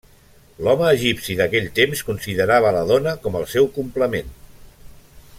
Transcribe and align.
L'home 0.67 0.87
egipci 0.93 1.35
d'aquell 1.41 1.67
temps 1.79 2.01
considerava 2.07 2.71
la 2.77 2.81
dona 2.95 3.13
com 3.27 3.37
el 3.41 3.47
seu 3.55 3.69
complement. 3.79 4.33